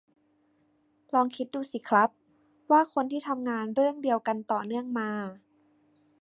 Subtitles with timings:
[1.13, 2.09] ลองคิดดูสิครับ
[2.71, 5.11] ว่า คนที่ทำงานเรื่องเดียวกันต่อเนื่องมา